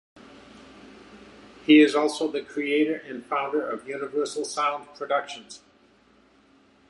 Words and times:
He 1.67 1.79
is 1.81 1.93
also 1.93 2.27
the 2.31 2.41
creator 2.41 2.95
and 3.05 3.23
founder 3.23 3.69
of 3.69 3.87
Universal 3.87 4.45
Sound 4.45 4.87
Productions. 4.95 5.61